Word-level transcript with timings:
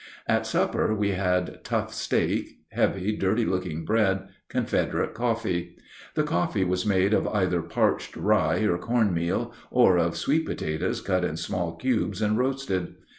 At 0.25 0.47
supper 0.47 0.95
we 0.95 1.09
had 1.11 1.63
tough 1.63 1.93
steak, 1.93 2.57
heavy, 2.71 3.15
dirty 3.15 3.45
looking 3.45 3.85
bread, 3.85 4.29
Confederate 4.49 5.13
coffee. 5.13 5.77
The 6.15 6.23
coffee 6.23 6.63
was 6.63 6.87
made 6.87 7.13
of 7.13 7.27
either 7.27 7.61
parched 7.61 8.15
rye 8.15 8.61
or 8.63 8.79
corn 8.79 9.13
meal, 9.13 9.53
or 9.69 9.99
of 9.99 10.17
sweet 10.17 10.47
potatoes 10.47 11.01
cut 11.01 11.23
in 11.23 11.37
small 11.37 11.75
cubes 11.75 12.19
and 12.19 12.35
roasted. 12.35 12.95